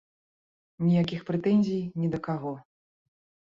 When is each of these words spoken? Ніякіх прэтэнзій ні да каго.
Ніякіх 0.85 1.19
прэтэнзій 1.29 1.83
ні 2.01 2.11
да 2.17 2.23
каго. 2.31 2.57